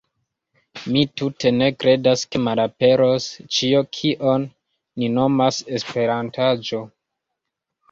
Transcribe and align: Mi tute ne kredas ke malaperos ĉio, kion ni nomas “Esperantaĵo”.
Mi 0.93 1.01
tute 1.21 1.51
ne 1.57 1.67
kredas 1.83 2.23
ke 2.31 2.41
malaperos 2.47 3.29
ĉio, 3.59 3.83
kion 3.99 4.49
ni 4.51 5.13
nomas 5.21 5.63
“Esperantaĵo”. 5.79 6.85